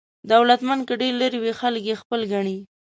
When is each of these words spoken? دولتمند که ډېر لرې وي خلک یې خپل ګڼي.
دولتمند 0.31 0.81
که 0.87 0.93
ډېر 1.01 1.13
لرې 1.21 1.39
وي 1.43 1.53
خلک 1.59 1.81
یې 1.89 1.95
خپل 2.01 2.21
ګڼي. 2.33 2.57